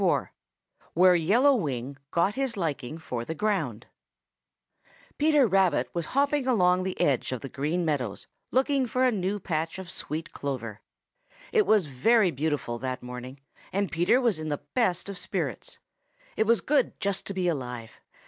[0.03, 0.29] IV
[0.95, 3.85] WHERE YELLOW WING GOT HIS LIKING FOR THE GROUND
[5.19, 9.11] Peter Rabbit was hopping along on the edge of the Green Meadows, looking for a
[9.11, 10.81] new patch of sweet clover.
[11.51, 13.41] It was very beautiful that morning,
[13.71, 15.77] and Peter was in the best of spirits.
[16.35, 18.01] It was good just to be alive.